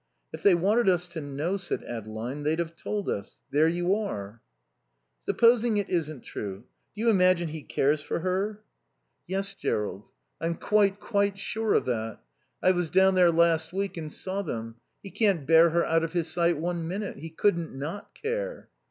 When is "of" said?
11.75-11.85, 16.03-16.13